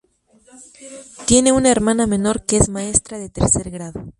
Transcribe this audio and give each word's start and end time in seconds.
Tiene 1.27 1.51
una 1.51 1.69
hermana 1.69 2.07
menor 2.07 2.43
que 2.43 2.57
es 2.57 2.69
maestra 2.69 3.19
de 3.19 3.29
tercer 3.29 3.69
grado. 3.69 4.03